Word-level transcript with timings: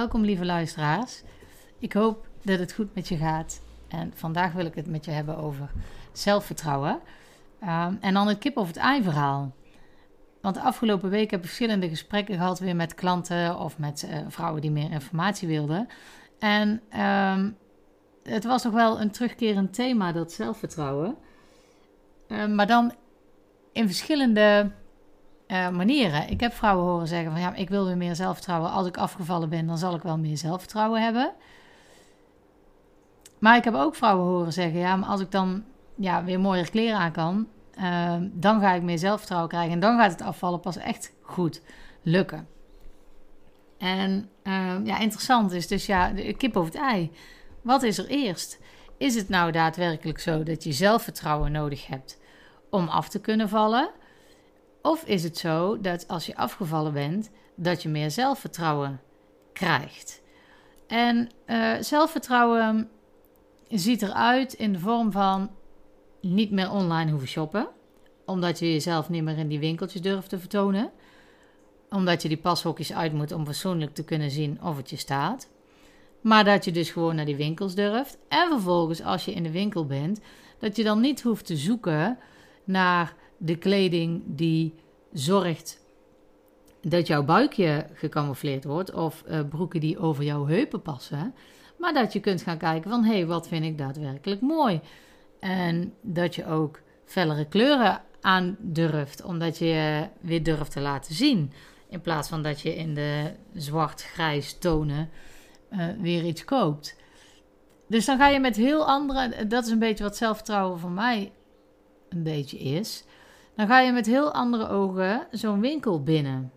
Welkom 0.00 0.24
lieve 0.24 0.44
luisteraars. 0.44 1.22
Ik 1.78 1.92
hoop 1.92 2.28
dat 2.42 2.58
het 2.58 2.72
goed 2.72 2.94
met 2.94 3.08
je 3.08 3.16
gaat. 3.16 3.60
En 3.88 4.12
vandaag 4.14 4.52
wil 4.52 4.64
ik 4.64 4.74
het 4.74 4.86
met 4.86 5.04
je 5.04 5.10
hebben 5.10 5.36
over 5.36 5.70
zelfvertrouwen. 6.12 7.00
Um, 7.62 7.98
en 8.00 8.14
dan 8.14 8.28
het 8.28 8.38
kip 8.38 8.56
of 8.56 8.66
het 8.66 8.76
ei 8.76 9.02
verhaal. 9.02 9.54
Want 10.40 10.54
de 10.54 10.60
afgelopen 10.60 11.10
week 11.10 11.30
heb 11.30 11.40
ik 11.40 11.46
verschillende 11.46 11.88
gesprekken 11.88 12.34
gehad 12.34 12.58
weer 12.58 12.76
met 12.76 12.94
klanten 12.94 13.58
of 13.58 13.78
met 13.78 14.08
uh, 14.10 14.18
vrouwen 14.28 14.60
die 14.60 14.70
meer 14.70 14.90
informatie 14.90 15.48
wilden. 15.48 15.88
En 16.38 16.82
um, 17.00 17.56
het 18.22 18.44
was 18.44 18.62
nog 18.62 18.72
wel 18.72 19.00
een 19.00 19.10
terugkerend 19.10 19.74
thema, 19.74 20.12
dat 20.12 20.32
zelfvertrouwen. 20.32 21.16
Uh, 22.28 22.46
maar 22.46 22.66
dan 22.66 22.92
in 23.72 23.86
verschillende 23.86 24.70
uh, 25.50 25.68
manieren. 25.68 26.28
Ik 26.28 26.40
heb 26.40 26.52
vrouwen 26.52 26.86
horen 26.86 27.06
zeggen 27.06 27.32
van 27.32 27.40
ja, 27.40 27.54
ik 27.54 27.68
wil 27.68 27.86
weer 27.86 27.96
meer 27.96 28.14
zelfvertrouwen. 28.14 28.70
Als 28.70 28.86
ik 28.86 28.96
afgevallen 28.96 29.48
ben, 29.48 29.66
dan 29.66 29.78
zal 29.78 29.94
ik 29.94 30.02
wel 30.02 30.18
meer 30.18 30.36
zelfvertrouwen 30.36 31.02
hebben. 31.02 31.32
Maar 33.38 33.56
ik 33.56 33.64
heb 33.64 33.74
ook 33.74 33.94
vrouwen 33.94 34.26
horen 34.26 34.52
zeggen, 34.52 34.78
ja, 34.78 34.96
maar 34.96 35.08
als 35.08 35.20
ik 35.20 35.30
dan 35.30 35.64
ja, 35.94 36.24
weer 36.24 36.40
mooier 36.40 36.70
kleren 36.70 36.98
aan 36.98 37.12
kan, 37.12 37.48
uh, 37.78 38.14
dan 38.20 38.60
ga 38.60 38.72
ik 38.72 38.82
meer 38.82 38.98
zelfvertrouwen 38.98 39.50
krijgen. 39.50 39.72
En 39.72 39.80
dan 39.80 39.98
gaat 39.98 40.10
het 40.10 40.22
afvallen 40.22 40.60
pas 40.60 40.76
echt 40.76 41.12
goed 41.22 41.62
lukken. 42.02 42.48
En 43.78 44.28
uh, 44.44 44.74
ja, 44.84 44.98
interessant 44.98 45.52
is 45.52 45.66
dus 45.66 45.86
ja, 45.86 46.10
de 46.10 46.32
kip 46.32 46.56
of 46.56 46.64
het 46.64 46.74
ei. 46.74 47.12
Wat 47.62 47.82
is 47.82 47.98
er 47.98 48.06
eerst? 48.06 48.58
Is 48.98 49.14
het 49.14 49.28
nou 49.28 49.52
daadwerkelijk 49.52 50.18
zo 50.18 50.42
dat 50.42 50.64
je 50.64 50.72
zelfvertrouwen 50.72 51.52
nodig 51.52 51.86
hebt 51.86 52.20
om 52.70 52.88
af 52.88 53.08
te 53.08 53.20
kunnen 53.20 53.48
vallen? 53.48 53.90
Of 54.82 55.04
is 55.04 55.22
het 55.22 55.38
zo 55.38 55.80
dat 55.80 56.08
als 56.08 56.26
je 56.26 56.36
afgevallen 56.36 56.92
bent, 56.92 57.30
dat 57.54 57.82
je 57.82 57.88
meer 57.88 58.10
zelfvertrouwen 58.10 59.00
krijgt? 59.52 60.22
En 60.86 61.28
uh, 61.46 61.74
zelfvertrouwen 61.80 62.90
ziet 63.68 64.02
eruit 64.02 64.52
in 64.52 64.72
de 64.72 64.78
vorm 64.78 65.12
van 65.12 65.50
niet 66.20 66.50
meer 66.50 66.70
online 66.70 67.10
hoeven 67.10 67.28
shoppen, 67.28 67.68
omdat 68.24 68.58
je 68.58 68.72
jezelf 68.72 69.08
niet 69.08 69.22
meer 69.22 69.38
in 69.38 69.48
die 69.48 69.58
winkeltjes 69.58 70.02
durft 70.02 70.28
te 70.28 70.38
vertonen, 70.38 70.90
omdat 71.90 72.22
je 72.22 72.28
die 72.28 72.36
pashokjes 72.36 72.92
uit 72.92 73.12
moet 73.12 73.32
om 73.32 73.44
persoonlijk 73.44 73.94
te 73.94 74.04
kunnen 74.04 74.30
zien 74.30 74.62
of 74.62 74.76
het 74.76 74.90
je 74.90 74.96
staat. 74.96 75.48
Maar 76.20 76.44
dat 76.44 76.64
je 76.64 76.72
dus 76.72 76.90
gewoon 76.90 77.14
naar 77.14 77.24
die 77.24 77.36
winkels 77.36 77.74
durft. 77.74 78.18
En 78.28 78.48
vervolgens, 78.48 79.02
als 79.02 79.24
je 79.24 79.32
in 79.32 79.42
de 79.42 79.50
winkel 79.50 79.86
bent, 79.86 80.20
dat 80.58 80.76
je 80.76 80.84
dan 80.84 81.00
niet 81.00 81.22
hoeft 81.22 81.46
te 81.46 81.56
zoeken 81.56 82.18
naar 82.64 83.14
de 83.42 83.56
kleding 83.56 84.22
die 84.26 84.74
zorgt 85.12 85.80
dat 86.82 87.06
jouw 87.06 87.24
buikje 87.24 87.86
gecamoufleerd 87.94 88.64
wordt 88.64 88.92
of 88.92 89.24
uh, 89.28 89.40
broeken 89.48 89.80
die 89.80 89.98
over 89.98 90.24
jouw 90.24 90.46
heupen 90.46 90.82
passen. 90.82 91.34
Maar 91.78 91.92
dat 91.92 92.12
je 92.12 92.20
kunt 92.20 92.42
gaan 92.42 92.58
kijken 92.58 92.90
van 92.90 93.04
hé, 93.04 93.12
hey, 93.12 93.26
wat 93.26 93.48
vind 93.48 93.64
ik 93.64 93.78
daadwerkelijk 93.78 94.40
mooi? 94.40 94.80
En 95.40 95.94
dat 96.00 96.34
je 96.34 96.46
ook 96.46 96.80
fellere 97.04 97.48
kleuren 97.48 98.02
aandurft, 98.20 99.22
omdat 99.24 99.58
je 99.58 99.66
je 99.66 100.06
weer 100.20 100.42
durft 100.42 100.72
te 100.72 100.80
laten 100.80 101.14
zien. 101.14 101.52
In 101.88 102.00
plaats 102.00 102.28
van 102.28 102.42
dat 102.42 102.60
je 102.60 102.76
in 102.76 102.94
de 102.94 103.32
zwart-grijs 103.54 104.58
tonen 104.58 105.10
uh, 105.70 105.86
weer 106.00 106.24
iets 106.24 106.44
koopt. 106.44 106.96
Dus 107.88 108.04
dan 108.04 108.18
ga 108.18 108.28
je 108.28 108.40
met 108.40 108.56
heel 108.56 108.86
andere, 108.86 109.46
dat 109.46 109.64
is 109.64 109.70
een 109.70 109.78
beetje 109.78 110.04
wat 110.04 110.16
zelfvertrouwen 110.16 110.78
voor 110.78 110.90
mij 110.90 111.32
een 112.08 112.22
beetje 112.22 112.58
is. 112.58 113.04
Dan 113.56 113.66
ga 113.66 113.80
je 113.80 113.92
met 113.92 114.06
heel 114.06 114.32
andere 114.32 114.68
ogen 114.68 115.26
zo'n 115.30 115.60
winkel 115.60 116.02
binnen. 116.02 116.52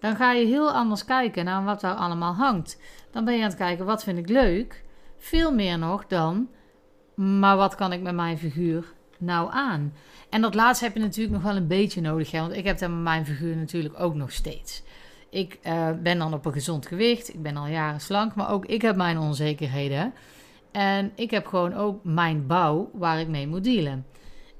Dan 0.00 0.16
ga 0.16 0.32
je 0.32 0.46
heel 0.46 0.70
anders 0.70 1.04
kijken 1.04 1.44
naar 1.44 1.64
wat 1.64 1.80
daar 1.80 1.94
allemaal 1.94 2.34
hangt. 2.34 2.80
Dan 3.10 3.24
ben 3.24 3.34
je 3.34 3.42
aan 3.42 3.48
het 3.48 3.58
kijken, 3.58 3.86
wat 3.86 4.04
vind 4.04 4.18
ik 4.18 4.28
leuk? 4.28 4.84
Veel 5.18 5.54
meer 5.54 5.78
nog 5.78 6.06
dan, 6.06 6.48
maar 7.14 7.56
wat 7.56 7.74
kan 7.74 7.92
ik 7.92 8.02
met 8.02 8.14
mijn 8.14 8.38
figuur 8.38 8.94
nou 9.18 9.52
aan? 9.52 9.92
En 10.30 10.40
dat 10.40 10.54
laatste 10.54 10.84
heb 10.84 10.94
je 10.94 11.00
natuurlijk 11.00 11.34
nog 11.34 11.42
wel 11.42 11.56
een 11.56 11.66
beetje 11.66 12.00
nodig, 12.00 12.30
hè? 12.30 12.40
want 12.40 12.52
ik 12.52 12.64
heb 12.64 12.80
met 12.80 12.90
mijn 12.90 13.26
figuur 13.26 13.56
natuurlijk 13.56 14.00
ook 14.00 14.14
nog 14.14 14.32
steeds. 14.32 14.82
Ik 15.30 15.58
uh, 15.66 15.88
ben 16.02 16.18
dan 16.18 16.34
op 16.34 16.46
een 16.46 16.52
gezond 16.52 16.86
gewicht, 16.86 17.34
ik 17.34 17.42
ben 17.42 17.56
al 17.56 17.66
jaren 17.66 18.00
slank, 18.00 18.34
maar 18.34 18.50
ook 18.50 18.66
ik 18.66 18.82
heb 18.82 18.96
mijn 18.96 19.18
onzekerheden. 19.18 20.14
En 20.72 21.12
ik 21.14 21.30
heb 21.30 21.46
gewoon 21.46 21.74
ook 21.74 22.04
mijn 22.04 22.46
bouw 22.46 22.90
waar 22.92 23.20
ik 23.20 23.28
mee 23.28 23.46
moet 23.46 23.64
dealen. 23.64 24.06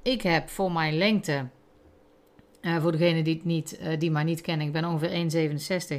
Ik 0.07 0.23
heb 0.23 0.49
voor 0.49 0.73
mijn 0.73 0.97
lengte, 0.97 1.49
uh, 2.63 2.83
voor 2.83 2.93
degene 2.93 3.23
die, 3.23 3.35
het 3.35 3.45
niet, 3.45 3.79
uh, 3.81 3.99
die 3.99 4.11
mij 4.11 4.25
niet 4.25 4.41
kennen, 4.41 4.67
ik 4.67 4.73
ben 4.73 4.85
ongeveer 4.85 5.11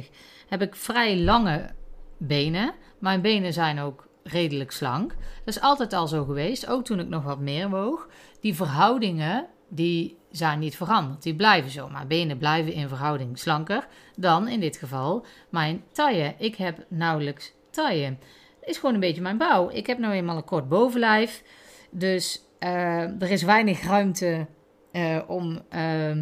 1,67, 0.02 0.08
heb 0.48 0.62
ik 0.62 0.76
vrij 0.76 1.18
lange 1.18 1.70
benen. 2.16 2.74
Mijn 2.98 3.20
benen 3.20 3.52
zijn 3.52 3.80
ook 3.80 4.08
redelijk 4.22 4.70
slank. 4.70 5.10
Dat 5.44 5.54
is 5.54 5.60
altijd 5.60 5.92
al 5.92 6.08
zo 6.08 6.24
geweest, 6.24 6.66
ook 6.66 6.84
toen 6.84 7.00
ik 7.00 7.08
nog 7.08 7.24
wat 7.24 7.38
meer 7.38 7.70
woog. 7.70 8.08
Die 8.40 8.54
verhoudingen, 8.54 9.46
die 9.68 10.16
zijn 10.30 10.58
niet 10.58 10.76
veranderd. 10.76 11.22
Die 11.22 11.36
blijven 11.36 11.70
zo. 11.70 11.88
Mijn 11.88 12.08
benen 12.08 12.38
blijven 12.38 12.72
in 12.72 12.88
verhouding 12.88 13.38
slanker 13.38 13.86
dan 14.16 14.48
in 14.48 14.60
dit 14.60 14.76
geval 14.76 15.26
mijn 15.50 15.84
taille. 15.92 16.34
Ik 16.38 16.56
heb 16.56 16.86
nauwelijks 16.88 17.52
taille. 17.70 18.16
Is 18.60 18.78
gewoon 18.78 18.94
een 18.94 19.00
beetje 19.00 19.22
mijn 19.22 19.38
bouw. 19.38 19.70
Ik 19.70 19.86
heb 19.86 19.98
nou 19.98 20.12
eenmaal 20.14 20.36
een 20.36 20.44
kort 20.44 20.68
bovenlijf. 20.68 21.42
Dus 21.90 22.47
er 22.58 23.30
is 23.30 23.42
weinig 23.42 23.82
ruimte 23.82 24.46
uh, 24.92 25.18
om 25.26 25.60
uh, 25.70 26.12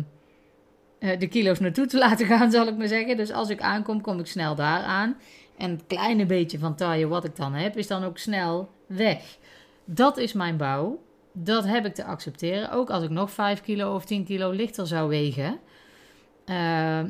de 1.18 1.28
kilo's 1.28 1.60
naartoe 1.60 1.86
te 1.86 1.98
laten 2.06 2.26
gaan, 2.26 2.50
zal 2.50 2.66
ik 2.66 2.76
maar 2.76 2.88
zeggen. 2.88 3.16
Dus 3.16 3.32
als 3.32 3.48
ik 3.48 3.60
aankom, 3.60 4.00
kom 4.00 4.18
ik 4.18 4.26
snel 4.26 4.54
daar 4.54 4.82
aan. 4.82 5.16
En 5.56 5.70
het 5.70 5.84
kleine 5.86 6.26
beetje 6.26 6.58
van 6.58 6.74
taille 6.74 7.06
wat 7.06 7.24
ik 7.24 7.36
dan 7.36 7.52
heb, 7.52 7.76
is 7.76 7.86
dan 7.86 8.04
ook 8.04 8.18
snel 8.18 8.70
weg. 8.86 9.38
Dat 9.84 10.16
is 10.16 10.32
mijn 10.32 10.56
bouw. 10.56 11.04
Dat 11.32 11.64
heb 11.64 11.86
ik 11.86 11.94
te 11.94 12.04
accepteren. 12.04 12.70
Ook 12.70 12.90
als 12.90 13.02
ik 13.02 13.10
nog 13.10 13.30
5 13.30 13.60
kilo 13.60 13.94
of 13.94 14.04
10 14.04 14.24
kilo 14.24 14.50
lichter 14.50 14.86
zou 14.86 15.08
wegen. 15.08 15.58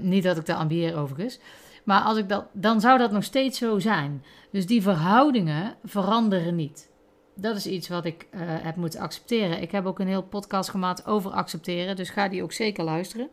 niet 0.01 0.23
dat 0.23 0.37
ik 0.37 0.47
dat 0.47 0.57
ambieer 0.57 0.97
overigens. 0.97 1.39
Maar 1.85 2.01
als 2.01 2.19
ik 2.19 2.29
dat, 2.29 2.47
dan 2.53 2.81
zou 2.81 2.99
dat 2.99 3.13
nog 3.13 3.25
steeds 3.25 3.59
zo 3.59 3.79
zijn. 3.79 4.25
Dus 4.51 4.67
die 4.67 4.83
verhoudingen 4.83 5.75
veranderen 5.85 6.55
niet 6.55 6.91
dat 7.39 7.57
is 7.57 7.67
iets 7.67 7.89
wat 7.89 8.05
ik 8.05 8.27
uh, 8.31 8.41
heb 8.45 8.77
moeten 8.77 9.01
accepteren. 9.01 9.63
Ik 9.63 9.73
heb 9.73 9.87
ook 9.87 9.99
een 9.99 10.07
heel 10.07 10.23
podcast 10.23 10.71
gemaakt 10.71 11.07
over 11.07 11.31
accepteren, 11.31 11.97
dus 11.97 12.11
ga 12.11 12.29
die 12.29 12.43
ook 12.43 12.53
zeker 12.53 12.85
luisteren. 12.85 13.29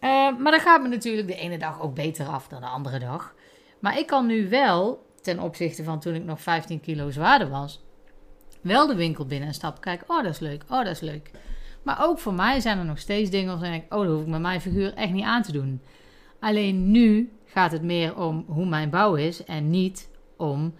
Uh, 0.00 0.10
maar 0.38 0.52
dan 0.52 0.60
gaat 0.60 0.82
me 0.82 0.88
natuurlijk 0.88 1.26
de 1.26 1.34
ene 1.34 1.58
dag 1.58 1.80
ook 1.80 1.94
beter 1.94 2.26
af 2.26 2.48
dan 2.48 2.60
de 2.60 2.66
andere 2.66 2.98
dag. 2.98 3.34
Maar 3.78 3.98
ik 3.98 4.06
kan 4.06 4.26
nu 4.26 4.48
wel, 4.48 5.06
ten 5.22 5.40
opzichte 5.40 5.84
van 5.84 6.00
toen 6.00 6.14
ik 6.14 6.24
nog 6.24 6.40
15 6.40 6.80
kilo 6.80 7.10
zwaarder 7.10 7.48
was, 7.48 7.82
wel 8.60 8.86
de 8.86 8.94
winkel 8.94 9.26
binnen 9.26 9.48
en 9.48 9.54
stap 9.54 9.80
kijken. 9.80 10.10
Oh, 10.10 10.22
dat 10.22 10.32
is 10.32 10.38
leuk. 10.38 10.62
Oh, 10.68 10.84
dat 10.84 10.86
is 10.86 11.00
leuk. 11.00 11.30
Maar 11.82 12.04
ook 12.04 12.18
voor 12.18 12.34
mij 12.34 12.60
zijn 12.60 12.78
er 12.78 12.84
nog 12.84 12.98
steeds 12.98 13.30
dingen 13.30 13.58
waarvan 13.58 13.72
ik, 13.72 13.94
oh, 13.94 14.00
dat 14.00 14.12
hoef 14.12 14.22
ik 14.22 14.26
met 14.26 14.40
mijn 14.40 14.60
figuur 14.60 14.94
echt 14.94 15.12
niet 15.12 15.24
aan 15.24 15.42
te 15.42 15.52
doen. 15.52 15.82
Alleen 16.40 16.90
nu 16.90 17.32
gaat 17.44 17.72
het 17.72 17.82
meer 17.82 18.16
om 18.16 18.44
hoe 18.48 18.66
mijn 18.66 18.90
bouw 18.90 19.14
is 19.14 19.44
en 19.44 19.70
niet 19.70 20.08
om 20.36 20.74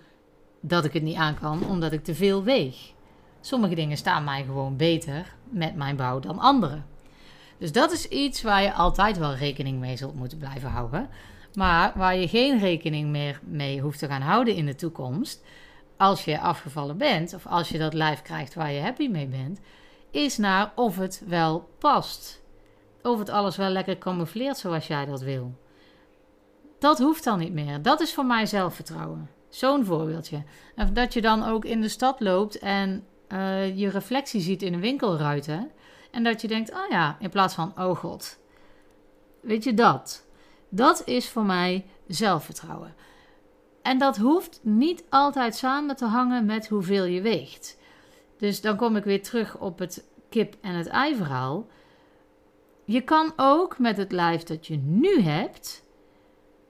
dat 0.61 0.85
ik 0.85 0.93
het 0.93 1.03
niet 1.03 1.17
aan 1.17 1.39
kan 1.39 1.67
omdat 1.69 1.93
ik 1.93 2.05
te 2.05 2.15
veel 2.15 2.43
weeg. 2.43 2.93
Sommige 3.41 3.75
dingen 3.75 3.97
staan 3.97 4.25
mij 4.25 4.45
gewoon 4.45 4.77
beter 4.77 5.35
met 5.51 5.75
mijn 5.75 5.97
bouw 5.97 6.21
dan 6.21 6.39
andere. 6.39 6.83
Dus 7.59 7.73
dat 7.73 7.93
is 7.93 8.09
iets 8.09 8.43
waar 8.43 8.63
je 8.63 8.73
altijd 8.73 9.19
wel 9.19 9.35
rekening 9.35 9.81
mee 9.81 9.97
zult 9.97 10.15
moeten 10.15 10.39
blijven 10.39 10.71
houden. 10.71 11.09
Maar 11.55 11.93
waar 11.97 12.17
je 12.17 12.29
geen 12.29 12.59
rekening 12.59 13.09
meer 13.09 13.41
mee 13.45 13.81
hoeft 13.81 13.99
te 13.99 14.07
gaan 14.07 14.21
houden 14.21 14.55
in 14.55 14.67
de 14.67 14.75
toekomst. 14.75 15.45
Als 15.97 16.25
je 16.25 16.41
afgevallen 16.41 16.97
bent 16.97 17.35
of 17.35 17.47
als 17.47 17.69
je 17.69 17.79
dat 17.79 17.95
lijf 17.95 18.23
krijgt 18.23 18.55
waar 18.55 18.73
je 18.73 18.81
happy 18.81 19.09
mee 19.09 19.27
bent, 19.27 19.61
is 20.11 20.39
naar 20.39 20.73
of 20.75 20.97
het 20.97 21.23
wel 21.27 21.69
past. 21.79 22.43
Of 23.03 23.19
het 23.19 23.29
alles 23.29 23.57
wel 23.57 23.71
lekker 23.71 23.99
camoufleert 23.99 24.59
zoals 24.59 24.87
jij 24.87 25.05
dat 25.05 25.21
wil. 25.21 25.55
Dat 26.79 26.99
hoeft 26.99 27.25
dan 27.25 27.39
niet 27.39 27.53
meer. 27.53 27.83
Dat 27.83 28.01
is 28.01 28.15
voor 28.15 28.27
mij 28.27 28.47
zelfvertrouwen. 28.47 29.31
Zo'n 29.51 29.85
voorbeeldje. 29.85 30.43
Dat 30.93 31.13
je 31.13 31.21
dan 31.21 31.45
ook 31.45 31.65
in 31.65 31.81
de 31.81 31.89
stad 31.89 32.21
loopt 32.21 32.59
en 32.59 33.05
uh, 33.29 33.79
je 33.79 33.89
reflectie 33.89 34.41
ziet 34.41 34.63
in 34.63 34.75
een 34.75 34.81
winkelruiten. 34.81 35.71
En 36.11 36.25
dat 36.25 36.41
je 36.41 36.49
denkt, 36.49 36.73
oh 36.73 36.89
ja, 36.91 37.17
in 37.21 37.31
plaats 37.31 37.55
van, 37.55 37.73
oh 37.79 37.97
god. 37.97 38.39
Weet 39.41 39.65
je 39.65 39.75
dat? 39.75 40.27
Dat 40.69 41.03
is 41.07 41.29
voor 41.29 41.45
mij 41.45 41.87
zelfvertrouwen. 42.07 42.95
En 43.83 43.99
dat 43.99 44.17
hoeft 44.17 44.61
niet 44.63 45.05
altijd 45.09 45.57
samen 45.57 45.97
te 45.97 46.05
hangen 46.05 46.45
met 46.45 46.69
hoeveel 46.69 47.05
je 47.05 47.21
weegt. 47.21 47.79
Dus 48.39 48.61
dan 48.61 48.77
kom 48.77 48.97
ik 48.97 49.05
weer 49.05 49.23
terug 49.23 49.59
op 49.59 49.79
het 49.79 50.05
kip 50.29 50.57
en 50.61 50.75
het 50.75 50.87
ei 50.87 51.17
verhaal. 51.17 51.67
Je 52.85 53.01
kan 53.01 53.33
ook 53.37 53.79
met 53.79 53.97
het 53.97 54.13
lijf 54.13 54.43
dat 54.43 54.67
je 54.67 54.77
nu 54.77 55.21
hebt 55.21 55.83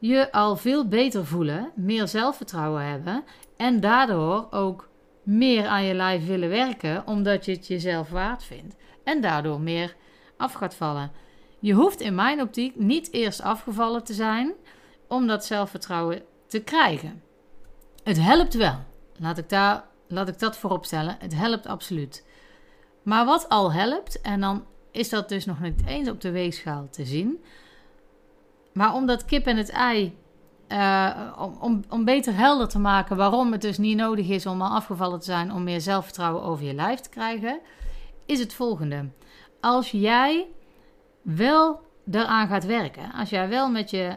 je 0.01 0.33
al 0.33 0.57
veel 0.57 0.89
beter 0.89 1.27
voelen, 1.27 1.71
meer 1.75 2.09
zelfvertrouwen 2.09 2.85
hebben 2.85 3.25
en 3.57 3.81
daardoor 3.81 4.47
ook 4.51 4.89
meer 5.23 5.67
aan 5.67 5.85
je 5.85 5.95
lijf 5.95 6.27
willen 6.27 6.49
werken, 6.49 7.07
omdat 7.07 7.45
je 7.45 7.53
het 7.53 7.67
jezelf 7.67 8.11
waard 8.11 8.45
vindt 8.45 8.75
en 9.05 9.21
daardoor 9.21 9.61
meer 9.61 9.97
af 10.37 10.53
gaat 10.53 10.75
vallen. 10.75 11.11
Je 11.59 11.73
hoeft 11.73 12.01
in 12.01 12.15
mijn 12.15 12.41
optiek 12.41 12.77
niet 12.77 13.13
eerst 13.13 13.43
afgevallen 13.43 14.05
te 14.05 14.15
zijn 14.15 14.53
om 15.09 15.27
dat 15.27 15.45
zelfvertrouwen 15.45 16.23
te 16.47 16.61
krijgen. 16.61 17.23
Het 18.03 18.21
helpt 18.21 18.55
wel. 18.55 18.79
Laat 19.17 19.39
ik, 19.39 19.49
daar, 19.49 19.85
laat 20.09 20.29
ik 20.29 20.39
dat 20.39 20.57
voorop 20.57 20.85
stellen. 20.85 21.17
Het 21.19 21.35
helpt 21.35 21.67
absoluut. 21.67 22.27
Maar 23.03 23.25
wat 23.25 23.49
al 23.49 23.73
helpt, 23.73 24.21
en 24.21 24.41
dan 24.41 24.65
is 24.91 25.09
dat 25.09 25.29
dus 25.29 25.45
nog 25.45 25.61
niet 25.61 25.87
eens 25.87 26.09
op 26.09 26.21
de 26.21 26.31
weegschaal 26.31 26.89
te 26.91 27.05
zien. 27.05 27.45
Maar 28.73 28.95
om 28.95 29.07
dat 29.07 29.25
kip 29.25 29.47
en 29.47 29.57
het 29.57 29.71
ei, 29.71 30.19
uh, 30.69 31.57
om, 31.61 31.83
om, 31.89 32.05
beter 32.05 32.37
helder 32.37 32.69
te 32.69 32.79
maken 32.79 33.17
waarom 33.17 33.53
het 33.53 33.61
dus 33.61 33.79
niet 33.79 33.97
nodig 33.97 34.29
is 34.29 34.47
om 34.47 34.63
al 34.63 34.75
afgevallen 34.75 35.19
te 35.19 35.25
zijn 35.25 35.53
om 35.53 35.65
meer 35.65 35.81
zelfvertrouwen 35.81 36.43
over 36.43 36.65
je 36.65 36.75
lijf 36.75 37.01
te 37.01 37.09
krijgen, 37.09 37.61
is 38.27 38.39
het 38.39 38.55
volgende. 38.55 39.09
Als 39.61 39.91
jij 39.91 40.47
wel 41.23 41.81
daaraan 42.05 42.49
gaat 42.49 42.65
werken, 42.65 43.13
als 43.13 43.31
jij 43.31 43.49
wel 43.49 43.71
met 43.71 43.91
je 43.91 44.17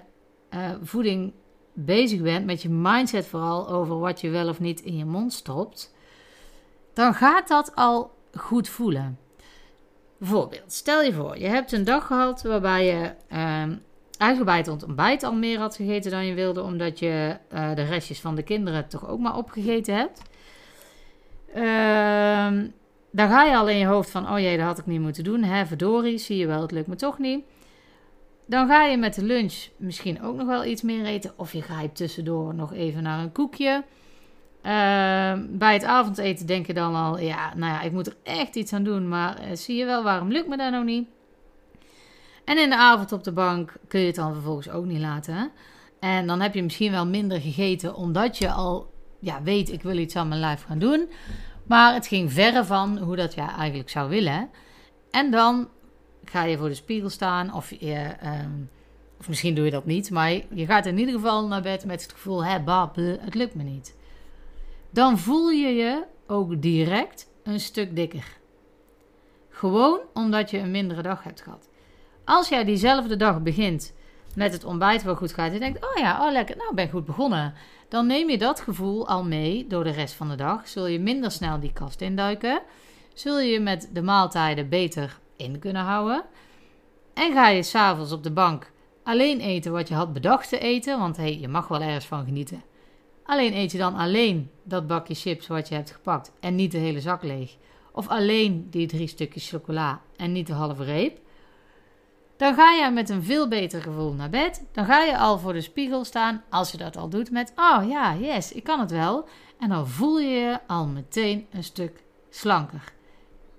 uh, 0.50 0.60
voeding 0.82 1.34
bezig 1.74 2.22
bent, 2.22 2.46
met 2.46 2.62
je 2.62 2.70
mindset 2.70 3.28
vooral 3.28 3.70
over 3.70 4.00
wat 4.00 4.22
je 4.22 4.30
wel 4.30 4.50
of 4.50 4.60
niet 4.60 4.82
in 4.82 4.98
je 4.98 5.06
mond 5.06 5.34
stopt, 5.34 5.94
dan 6.94 7.14
gaat 7.14 7.48
dat 7.48 7.76
al 7.76 8.12
goed 8.34 8.70
voelen. 8.70 9.18
Bijvoorbeeld, 10.18 10.72
stel 10.72 11.02
je 11.02 11.14
voor, 11.14 11.38
je 11.40 11.48
hebt 11.48 11.72
een 11.72 11.84
dag 11.84 12.08
gehad 12.08 12.42
waarbij 12.44 12.86
je 12.86 13.14
uh, 13.32 13.78
uitgebreid 14.18 14.68
ontbijt 14.68 15.24
al 15.24 15.34
meer 15.34 15.60
had 15.60 15.76
gegeten 15.76 16.12
dan 16.12 16.26
je 16.26 16.34
wilde, 16.34 16.62
omdat 16.62 17.00
je 17.00 17.38
uh, 17.54 17.76
de 17.76 17.84
restjes 17.84 18.22
van 18.22 18.36
de 18.36 18.44
kinderen 18.44 18.88
toch 18.88 19.08
ook 19.08 19.20
maar 19.20 19.38
opgegeten 19.38 19.96
hebt. 19.96 20.22
Uh, 21.56 22.70
dan 23.12 23.30
ga 23.30 23.44
je 23.44 23.56
al 23.56 23.70
in 23.70 23.78
je 23.78 23.86
hoofd 23.86 24.10
van, 24.10 24.30
oh 24.30 24.40
jee, 24.40 24.58
dat 24.58 24.66
had 24.66 24.78
ik 24.78 24.86
niet 24.86 25.02
moeten 25.02 25.24
doen. 25.24 25.44
Hè, 25.44 25.66
verdorie, 25.66 26.18
zie 26.18 26.38
je 26.38 26.48
wel, 26.48 26.62
het 26.62 26.72
lukt 26.72 26.88
me 26.88 26.96
toch 26.96 27.20
niet. 27.20 27.46
Dan 28.46 28.68
ga 28.68 28.84
je 28.84 28.98
met 28.98 29.16
de 29.16 29.24
lunch 29.24 29.68
misschien 29.78 30.24
ook 30.24 30.36
nog 30.36 30.48
wel 30.48 30.66
iets 30.66 30.82
meer 30.82 31.06
eten. 31.06 31.34
Of 31.36 31.54
je 31.54 31.62
grijpt 31.62 31.96
tussendoor 31.96 32.56
nog 32.56 32.74
even 32.74 33.04
naar 33.04 33.20
een 33.20 33.32
koekje. 33.32 33.84
Uh, 34.64 35.34
bij 35.50 35.74
het 35.74 35.84
avondeten 35.84 36.46
denk 36.46 36.68
je 36.68 36.74
dan 36.74 36.96
al, 36.96 37.20
ja, 37.20 37.54
nou 37.56 37.74
ja, 37.74 37.82
ik 37.82 37.92
moet 37.92 38.08
er 38.08 38.16
echt 38.24 38.56
iets 38.56 38.74
aan 38.74 38.84
doen. 38.84 39.08
Maar 39.08 39.42
uh, 39.42 39.56
zie 39.56 39.76
je 39.76 39.86
wel, 39.86 40.04
waarom 40.04 40.32
lukt 40.32 40.48
me 40.48 40.58
dat 40.58 40.72
nou 40.72 40.84
niet? 40.84 41.08
En 42.46 42.58
in 42.58 42.70
de 42.70 42.78
avond 42.78 43.12
op 43.12 43.24
de 43.24 43.32
bank 43.32 43.74
kun 43.88 44.00
je 44.00 44.06
het 44.06 44.16
dan 44.16 44.34
vervolgens 44.34 44.70
ook 44.70 44.86
niet 44.86 45.00
laten. 45.00 45.34
Hè? 45.34 45.46
En 46.00 46.28
dan 46.28 46.42
heb 46.42 46.54
je 46.54 46.64
misschien 46.64 46.92
wel 46.92 47.08
minder 47.08 47.42
gegeten, 47.42 47.96
omdat 47.96 48.38
je 48.38 48.52
al 48.52 48.94
ja, 49.20 49.44
weet, 49.44 49.72
ik 49.72 49.82
wil 49.82 49.98
iets 49.98 50.16
aan 50.16 50.28
mijn 50.28 50.40
lijf 50.40 50.64
gaan 50.64 50.80
doen. 50.80 51.10
Maar 51.68 51.94
het 51.94 52.08
ging 52.08 52.34
verre 52.34 52.66
van 52.66 52.98
hoe 52.98 53.16
dat 53.16 53.34
jij 53.34 53.48
eigenlijk 53.48 53.90
zou 53.90 54.10
willen. 54.10 54.50
En 55.12 55.32
dan 55.32 55.68
ga 56.26 56.44
je 56.44 56.58
voor 56.58 56.70
de 56.70 56.76
spiegel 56.76 57.10
staan 57.10 57.54
of 57.54 57.70
je... 57.80 58.16
Um, 58.24 58.70
of 59.20 59.30
misschien 59.30 59.56
doe 59.56 59.66
je 59.66 59.72
dat 59.72 59.86
niet, 59.86 60.12
maar 60.12 60.32
je 60.32 60.66
gaat 60.66 60.86
in 60.86 60.98
ieder 60.98 61.14
geval 61.14 61.48
naar 61.48 61.62
bed 61.62 61.86
met 61.86 62.02
het 62.02 62.12
gevoel: 62.12 62.46
hé, 62.46 62.60
bab, 62.60 62.96
het 62.96 63.36
lukt 63.36 63.56
me 63.56 63.64
niet 63.64 63.96
dan 64.94 65.18
voel 65.18 65.50
je 65.50 65.68
je 65.68 66.04
ook 66.28 66.62
direct 66.62 67.30
een 67.44 67.60
stuk 67.60 67.96
dikker. 67.96 68.38
Gewoon 69.50 70.00
omdat 70.14 70.50
je 70.50 70.58
een 70.58 70.72
mindere 70.72 71.02
dag 71.02 71.24
hebt 71.24 71.42
gehad. 71.42 71.70
Als 72.26 72.50
jij 72.50 72.64
diezelfde 72.64 73.16
dag 73.16 73.42
begint 73.42 73.94
met 74.36 74.54
het 74.54 74.64
ontbijt 74.64 75.04
wel 75.04 75.16
goed 75.16 75.34
gaat, 75.34 75.48
en 75.48 75.54
je 75.54 75.60
denkt: 75.60 75.86
oh 75.86 75.98
ja, 75.98 76.26
oh 76.26 76.32
lekker, 76.32 76.58
nou 76.58 76.76
ben 76.76 76.90
goed 76.90 77.06
begonnen. 77.06 77.54
Dan 77.90 78.08
neem 78.08 78.30
je 78.30 78.38
dat 78.38 78.60
gevoel 78.60 79.08
al 79.08 79.24
mee 79.24 79.68
door 79.68 79.84
de 79.84 79.92
rest 79.92 80.14
van 80.14 80.30
de 80.30 80.36
dag. 80.36 80.68
Zul 80.68 80.88
je 80.88 81.00
minder 81.00 81.32
snel 81.32 81.60
die 81.60 81.74
kast 81.74 82.02
induiken. 82.02 82.62
Zul 83.14 83.40
je 83.40 83.60
met 83.60 83.90
de 83.94 84.02
maaltijden 84.02 84.70
beter 84.70 85.20
in 85.38 85.60
kunnen 85.60 85.82
houden. 85.82 86.24
En 87.14 87.34
ga 87.34 87.48
je 87.48 87.64
s'avonds 87.64 88.12
op 88.12 88.24
de 88.24 88.32
bank 88.32 88.72
alleen 89.04 89.40
eten 89.40 89.72
wat 89.72 89.88
je 89.88 89.94
had 89.94 90.14
bedacht 90.14 90.50
te 90.50 90.60
eten. 90.60 91.00
Want 91.00 91.18
hey, 91.18 91.40
je 91.40 91.48
mag 91.48 91.68
wel 91.68 91.82
ergens 91.82 92.06
van 92.06 92.26
genieten. 92.26 92.64
Alleen 93.24 93.54
eet 93.54 93.72
je 93.72 93.78
dan 93.78 93.96
alleen 93.96 94.50
dat 94.64 94.88
bakje 94.88 95.16
chips 95.16 95.48
wat 95.48 95.68
je 95.68 95.76
hebt 95.76 95.92
gepakt 95.92 96.32
en 96.40 96.56
niet 96.56 96.72
de 96.72 96.78
hele 96.78 97.00
zak 97.00 97.24
leeg. 97.24 97.56
Of 97.92 98.08
alleen 98.08 98.68
die 98.70 98.88
drie 98.88 99.08
stukjes 99.08 99.50
chocola 99.50 100.02
en 100.16 100.32
niet 100.32 100.48
de 100.48 100.54
halve 100.54 100.84
reep. 100.84 101.20
Dan 102.44 102.54
ga 102.54 102.72
je 102.72 102.92
met 102.92 103.10
een 103.10 103.24
veel 103.24 103.48
beter 103.48 103.82
gevoel 103.82 104.14
naar 104.14 104.30
bed. 104.30 104.64
Dan 104.72 104.86
ga 104.86 105.04
je 105.04 105.18
al 105.18 105.40
voor 105.40 105.54
de 105.54 105.62
spiegel 105.62 106.04
staan, 106.04 106.44
als 106.50 106.72
je 106.72 106.78
dat 106.78 106.98
al 106.98 107.10
doet, 107.10 107.32
met: 107.32 107.54
Oh 107.56 107.90
ja, 107.90 108.16
yes, 108.16 108.52
ik 108.52 108.64
kan 108.64 108.80
het 108.80 108.92
wel. 108.92 109.28
En 109.60 109.70
dan 109.70 109.88
voel 109.88 110.20
je 110.20 110.30
je 110.30 110.60
al 110.68 110.88
meteen 110.88 111.48
een 111.52 111.64
stuk 111.64 112.04
slanker. 112.30 112.94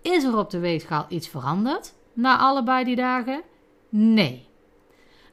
Is 0.02 0.24
er 0.24 0.38
op 0.38 0.50
de 0.50 0.58
weegschaal 0.58 1.06
iets 1.08 1.28
veranderd 1.28 1.94
na 2.12 2.38
allebei 2.38 2.84
die 2.84 2.96
dagen? 2.96 3.42
Nee. 3.88 4.48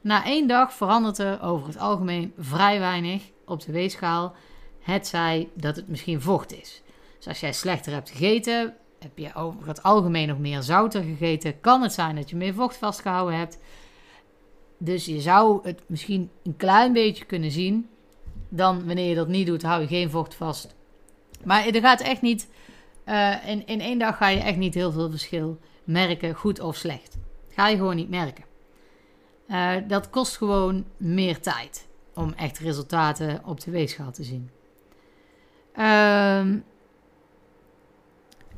Na 0.00 0.24
één 0.24 0.48
dag 0.48 0.72
verandert 0.72 1.18
er 1.18 1.42
over 1.42 1.66
het 1.66 1.78
algemeen 1.78 2.32
vrij 2.38 2.78
weinig 2.78 3.22
op 3.46 3.64
de 3.64 3.72
weegschaal. 3.72 4.34
Het 4.80 5.06
zij 5.06 5.48
dat 5.54 5.76
het 5.76 5.88
misschien 5.88 6.20
vocht 6.20 6.52
is. 6.60 6.82
Dus 7.18 7.28
als 7.28 7.40
jij 7.40 7.52
slechter 7.52 7.92
hebt 7.92 8.10
gegeten, 8.10 8.74
heb 9.02 9.18
je 9.18 9.34
over 9.34 9.68
het 9.68 9.82
algemeen 9.82 10.28
nog 10.28 10.38
meer 10.38 10.62
zouter 10.62 11.02
gegeten, 11.02 11.60
kan 11.60 11.82
het 11.82 11.92
zijn 11.92 12.16
dat 12.16 12.30
je 12.30 12.36
meer 12.36 12.54
vocht 12.54 12.76
vastgehouden 12.76 13.38
hebt. 13.38 13.58
Dus 14.78 15.04
je 15.04 15.20
zou 15.20 15.60
het 15.62 15.82
misschien 15.86 16.30
een 16.42 16.56
klein 16.56 16.92
beetje 16.92 17.24
kunnen 17.24 17.50
zien. 17.50 17.88
Dan 18.48 18.86
wanneer 18.86 19.08
je 19.08 19.14
dat 19.14 19.28
niet 19.28 19.46
doet, 19.46 19.62
hou 19.62 19.80
je 19.80 19.86
geen 19.86 20.10
vocht 20.10 20.34
vast. 20.34 20.74
Maar 21.44 21.66
er 21.66 21.80
gaat 21.80 22.00
echt 22.00 22.22
niet. 22.22 22.48
Uh, 23.06 23.48
in, 23.48 23.66
in 23.66 23.80
één 23.80 23.98
dag 23.98 24.16
ga 24.16 24.28
je 24.28 24.40
echt 24.40 24.56
niet 24.56 24.74
heel 24.74 24.92
veel 24.92 25.10
verschil 25.10 25.58
merken, 25.84 26.34
goed 26.34 26.60
of 26.60 26.76
slecht. 26.76 27.18
ga 27.48 27.68
je 27.68 27.76
gewoon 27.76 27.96
niet 27.96 28.10
merken. 28.10 28.44
Uh, 29.48 29.74
dat 29.88 30.10
kost 30.10 30.36
gewoon 30.36 30.84
meer 30.96 31.40
tijd 31.40 31.88
om 32.14 32.32
echt 32.36 32.58
resultaten 32.58 33.42
op 33.44 33.60
de 33.60 33.70
weegschaal 33.70 34.12
te 34.12 34.22
zien. 34.22 34.50
Um, 35.76 36.64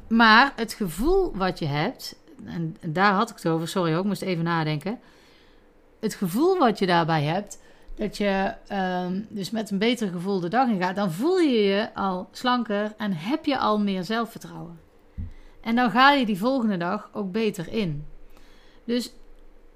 maar 0.08 0.52
het 0.56 0.72
gevoel 0.72 1.36
wat 1.36 1.58
je 1.58 1.66
hebt, 1.66 2.16
en 2.44 2.76
daar 2.86 3.12
had 3.12 3.30
ik 3.30 3.36
het 3.36 3.48
over, 3.48 3.68
sorry 3.68 3.90
hoor, 3.90 4.00
ik 4.00 4.06
moest 4.06 4.22
even 4.22 4.44
nadenken. 4.44 5.00
Het 6.00 6.14
gevoel 6.14 6.58
wat 6.58 6.78
je 6.78 6.86
daarbij 6.86 7.22
hebt, 7.22 7.62
dat 7.94 8.16
je 8.16 8.54
um, 8.72 9.26
dus 9.28 9.50
met 9.50 9.70
een 9.70 9.78
beter 9.78 10.08
gevoel 10.08 10.40
de 10.40 10.48
dag 10.48 10.68
in 10.68 10.80
gaat, 10.80 10.96
dan 10.96 11.12
voel 11.12 11.38
je 11.38 11.62
je 11.62 11.94
al 11.94 12.28
slanker 12.32 12.94
en 12.96 13.12
heb 13.12 13.44
je 13.44 13.58
al 13.58 13.80
meer 13.80 14.04
zelfvertrouwen. 14.04 14.80
En 15.60 15.74
dan 15.74 15.90
ga 15.90 16.12
je 16.12 16.26
die 16.26 16.38
volgende 16.38 16.76
dag 16.76 17.10
ook 17.12 17.32
beter 17.32 17.72
in. 17.72 18.06
Dus 18.84 19.12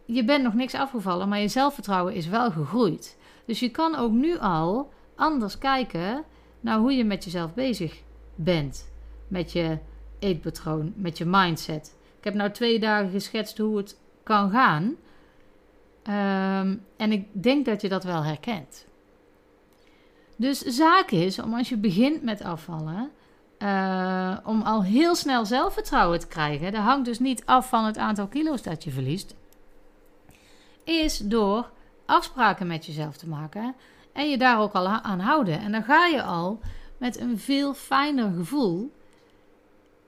je 0.04 0.24
bent 0.24 0.42
nog 0.42 0.54
niks 0.54 0.74
afgevallen, 0.74 1.28
maar 1.28 1.40
je 1.40 1.48
zelfvertrouwen 1.48 2.14
is 2.14 2.26
wel 2.26 2.50
gegroeid. 2.50 3.16
Dus 3.44 3.60
je 3.60 3.68
kan 3.68 3.94
ook 3.94 4.12
nu 4.12 4.38
al 4.38 4.92
anders 5.16 5.58
kijken 5.58 6.24
naar 6.60 6.78
hoe 6.78 6.92
je 6.92 7.04
met 7.04 7.24
jezelf 7.24 7.54
bezig 7.54 8.02
bent. 8.34 8.92
Met 9.28 9.52
je 9.52 9.78
eetpatroon, 10.18 10.92
met 10.96 11.18
je 11.18 11.24
mindset. 11.24 11.96
Ik 12.18 12.24
heb 12.24 12.34
nou 12.34 12.50
twee 12.50 12.78
dagen 12.78 13.10
geschetst 13.10 13.58
hoe 13.58 13.76
het 13.76 13.98
kan 14.22 14.50
gaan. 14.50 14.82
Um, 16.08 16.82
en 16.96 17.12
ik 17.12 17.26
denk 17.32 17.66
dat 17.66 17.80
je 17.80 17.88
dat 17.88 18.04
wel 18.04 18.24
herkent. 18.24 18.86
Dus 20.36 20.58
zaak 20.58 21.10
is 21.10 21.38
om 21.38 21.54
als 21.54 21.68
je 21.68 21.76
begint 21.76 22.22
met 22.22 22.42
afvallen, 22.42 23.10
uh, 23.58 24.36
om 24.44 24.62
al 24.62 24.84
heel 24.84 25.14
snel 25.14 25.44
zelfvertrouwen 25.44 26.18
te 26.18 26.26
krijgen. 26.26 26.72
Dat 26.72 26.82
hangt 26.82 27.04
dus 27.04 27.18
niet 27.18 27.42
af 27.46 27.68
van 27.68 27.84
het 27.84 27.98
aantal 27.98 28.26
kilo's 28.26 28.62
dat 28.62 28.84
je 28.84 28.90
verliest. 28.90 29.34
Is 30.84 31.18
door 31.18 31.70
afspraken 32.06 32.66
met 32.66 32.86
jezelf 32.86 33.16
te 33.16 33.28
maken 33.28 33.74
en 34.12 34.30
je 34.30 34.38
daar 34.38 34.60
ook 34.60 34.72
al 34.72 34.86
aan 34.86 35.20
houden. 35.20 35.60
En 35.60 35.72
dan 35.72 35.82
ga 35.82 36.06
je 36.06 36.22
al 36.22 36.60
met 36.98 37.20
een 37.20 37.38
veel 37.38 37.74
fijner 37.74 38.32
gevoel 38.36 38.92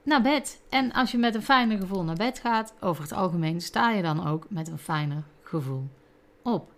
naar 0.03 0.23
bed. 0.23 0.63
En 0.71 0.93
als 0.93 1.11
je 1.11 1.19
met 1.19 1.35
een 1.35 1.43
fijner 1.43 1.79
gevoel 1.79 2.05
naar 2.05 2.17
bed 2.17 2.39
gaat, 2.39 2.75
over 2.81 3.03
het 3.03 3.13
algemeen 3.13 3.61
sta 3.61 3.91
je 3.91 4.03
dan 4.03 4.27
ook 4.27 4.47
met 4.49 4.69
een 4.69 4.79
fijner 4.79 5.23
gevoel 5.43 5.89
op. 6.43 6.73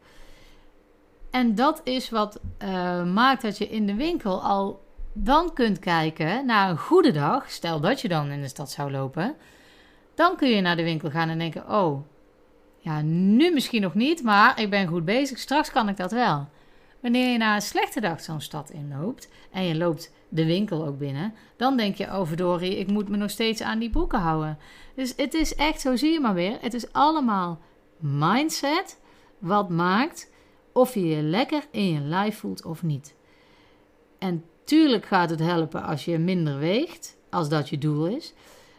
En 1.30 1.54
dat 1.54 1.80
is 1.84 2.10
wat 2.10 2.40
uh, 2.62 3.04
maakt 3.04 3.42
dat 3.42 3.58
je 3.58 3.68
in 3.68 3.86
de 3.86 3.94
winkel 3.94 4.42
al 4.42 4.84
dan 5.12 5.52
kunt 5.52 5.78
kijken 5.78 6.46
naar 6.46 6.70
een 6.70 6.78
goede 6.78 7.10
dag. 7.10 7.50
Stel 7.50 7.80
dat 7.80 8.00
je 8.00 8.08
dan 8.08 8.30
in 8.30 8.40
de 8.40 8.48
stad 8.48 8.70
zou 8.70 8.90
lopen. 8.90 9.34
Dan 10.14 10.36
kun 10.36 10.48
je 10.48 10.60
naar 10.60 10.76
de 10.76 10.82
winkel 10.82 11.10
gaan 11.10 11.28
en 11.28 11.38
denken: 11.38 11.68
Oh, 11.68 12.04
ja, 12.76 13.00
nu 13.02 13.52
misschien 13.52 13.82
nog 13.82 13.94
niet, 13.94 14.22
maar 14.22 14.60
ik 14.60 14.70
ben 14.70 14.86
goed 14.86 15.04
bezig. 15.04 15.38
Straks 15.38 15.70
kan 15.70 15.88
ik 15.88 15.96
dat 15.96 16.12
wel. 16.12 16.48
Wanneer 17.00 17.32
je 17.32 17.38
na 17.38 17.54
een 17.54 17.62
slechte 17.62 18.00
dag 18.00 18.20
zo'n 18.20 18.40
stad 18.40 18.70
inloopt 18.70 19.28
en 19.50 19.64
je 19.64 19.76
loopt 19.76 20.12
de 20.32 20.44
winkel 20.44 20.86
ook 20.86 20.98
binnen, 20.98 21.34
dan 21.56 21.76
denk 21.76 21.96
je, 21.96 22.04
oh 22.04 22.26
verdorie, 22.26 22.78
ik 22.78 22.90
moet 22.90 23.08
me 23.08 23.16
nog 23.16 23.30
steeds 23.30 23.62
aan 23.62 23.78
die 23.78 23.90
boeken 23.90 24.18
houden. 24.18 24.58
Dus 24.94 25.12
het 25.16 25.34
is 25.34 25.54
echt, 25.54 25.80
zo 25.80 25.96
zie 25.96 26.12
je 26.12 26.20
maar 26.20 26.34
weer, 26.34 26.58
het 26.60 26.74
is 26.74 26.92
allemaal 26.92 27.60
mindset 27.98 29.00
wat 29.38 29.68
maakt 29.68 30.30
of 30.72 30.94
je 30.94 31.06
je 31.06 31.22
lekker 31.22 31.62
in 31.70 31.92
je 31.92 32.00
lijf 32.00 32.38
voelt 32.38 32.64
of 32.64 32.82
niet. 32.82 33.14
En 34.18 34.44
tuurlijk 34.64 35.06
gaat 35.06 35.30
het 35.30 35.40
helpen 35.40 35.82
als 35.82 36.04
je 36.04 36.18
minder 36.18 36.58
weegt, 36.58 37.16
als 37.30 37.48
dat 37.48 37.68
je 37.68 37.78
doel 37.78 38.06
is. 38.06 38.34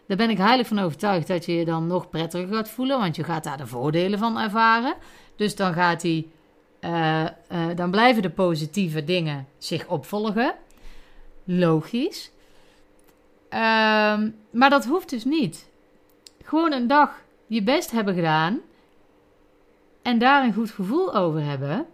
Daar 0.08 0.18
ben 0.18 0.30
ik 0.30 0.38
heilig 0.38 0.68
van 0.68 0.80
overtuigd 0.80 1.28
dat 1.28 1.46
je 1.46 1.54
je 1.54 1.66
dan 1.66 1.88
nog 1.88 2.10
prettiger 2.10 2.48
gaat 2.48 2.70
voelen, 2.70 3.00
want 3.00 3.16
je 3.16 3.24
gaat 3.24 3.44
daar 3.44 3.58
de 3.58 3.68
voordelen 3.68 4.20
van 4.20 4.40
ervaren. 4.40 4.96
Dus 5.36 5.56
dan 5.56 5.74
gaat 5.74 6.02
die 6.02 6.32
eh, 6.80 7.24
eh, 7.24 7.30
dan 7.76 7.92
blijven 7.92 8.22
de 8.22 8.30
positieve 8.30 9.04
dingen 9.04 9.48
zich 9.58 9.88
opvolgen. 9.88 10.56
Logisch. 11.44 12.32
Ehm, 13.50 14.30
maar 14.52 14.70
dat 14.70 14.86
hoeft 14.86 15.10
dus 15.10 15.24
niet. 15.24 15.70
Gewoon 16.44 16.72
een 16.72 16.88
dag 16.88 17.22
je 17.48 17.64
best 17.64 17.92
hebben 17.92 18.14
gedaan 18.14 18.62
en 20.02 20.20
daar 20.20 20.44
een 20.44 20.54
goed 20.54 20.72
gevoel 20.72 21.16
over 21.16 21.44
hebben, 21.44 21.88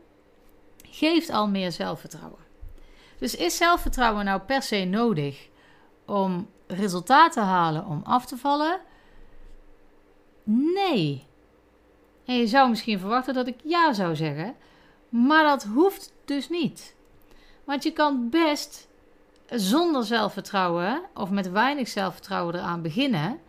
geeft 0.90 1.30
al 1.30 1.48
meer 1.48 1.72
zelfvertrouwen. 1.72 2.40
Dus 3.18 3.36
is 3.36 3.58
zelfvertrouwen 3.58 4.26
nou 4.26 4.42
per 4.42 4.62
se 4.62 4.84
nodig 4.84 5.48
om 6.06 6.50
resultaat 6.68 7.32
te 7.32 7.40
halen 7.40 7.86
om 7.86 8.02
af 8.04 8.26
te 8.26 8.38
vallen? 8.38 8.80
Nee. 10.84 11.28
En 12.26 12.36
je 12.36 12.48
zou 12.48 12.70
misschien 12.70 13.00
verwachten 13.00 13.34
dat 13.34 13.48
ik 13.48 13.60
ja 13.64 13.94
zou 13.94 14.16
zeggen, 14.16 14.56
maar 15.10 15.44
dat 15.44 15.64
hoeft 15.64 16.14
dus 16.26 16.50
niet. 16.50 16.96
Want 17.64 17.84
je 17.84 17.92
kan 17.92 18.30
best 18.30 18.89
zonder 19.52 20.04
zelfvertrouwen 20.04 21.02
of 21.14 21.30
met 21.30 21.52
weinig 21.52 21.88
zelfvertrouwen 21.88 22.56
eraan 22.56 22.82
beginnen 22.82 23.40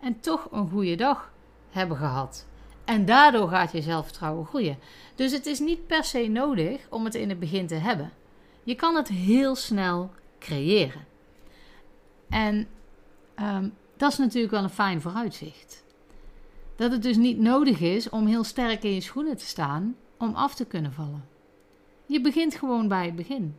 en 0.00 0.20
toch 0.20 0.48
een 0.50 0.68
goede 0.68 0.94
dag 0.94 1.32
hebben 1.70 1.96
gehad. 1.96 2.46
En 2.84 3.04
daardoor 3.04 3.48
gaat 3.48 3.72
je 3.72 3.82
zelfvertrouwen 3.82 4.46
groeien. 4.46 4.78
Dus 5.14 5.32
het 5.32 5.46
is 5.46 5.58
niet 5.58 5.86
per 5.86 6.04
se 6.04 6.26
nodig 6.26 6.86
om 6.90 7.04
het 7.04 7.14
in 7.14 7.28
het 7.28 7.38
begin 7.38 7.66
te 7.66 7.74
hebben. 7.74 8.12
Je 8.62 8.74
kan 8.74 8.94
het 8.94 9.08
heel 9.08 9.54
snel 9.54 10.10
creëren. 10.38 11.06
En 12.28 12.68
um, 13.40 13.74
dat 13.96 14.12
is 14.12 14.18
natuurlijk 14.18 14.52
wel 14.52 14.62
een 14.62 14.70
fijn 14.70 15.00
vooruitzicht. 15.00 15.84
Dat 16.76 16.92
het 16.92 17.02
dus 17.02 17.16
niet 17.16 17.38
nodig 17.38 17.80
is 17.80 18.08
om 18.08 18.26
heel 18.26 18.44
sterk 18.44 18.82
in 18.82 18.94
je 18.94 19.00
schoenen 19.00 19.36
te 19.36 19.46
staan 19.46 19.96
om 20.18 20.34
af 20.34 20.54
te 20.54 20.64
kunnen 20.64 20.92
vallen. 20.92 21.28
Je 22.06 22.20
begint 22.20 22.54
gewoon 22.54 22.88
bij 22.88 23.04
het 23.04 23.16
begin. 23.16 23.56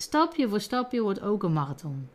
Stapje 0.00 0.48
voor 0.48 0.60
stapje 0.60 1.02
wordt 1.02 1.22
ook 1.22 1.42
een 1.42 1.52
marathon. 1.52 2.08